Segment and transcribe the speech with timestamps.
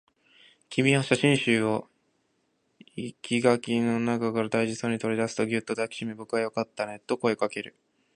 [0.69, 1.87] 君は写真集を
[2.95, 7.75] 生垣の中から大事そうに取り出すと、ぎゅっと抱きしめ、僕はよかったねと声をかける